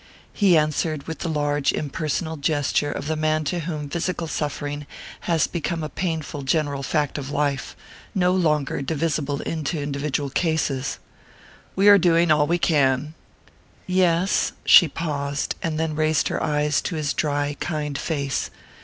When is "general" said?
6.41-6.81